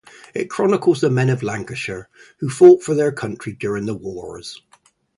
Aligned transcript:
It 0.33 0.49
chronicles 0.49 0.99
the 0.99 1.11
men 1.11 1.29
of 1.29 1.43
Lancashire 1.43 2.09
who 2.39 2.49
fought 2.49 2.81
for 2.81 2.95
their 2.95 3.11
country 3.11 3.53
during 3.53 3.85
the 3.85 3.93
wars. 3.93 4.59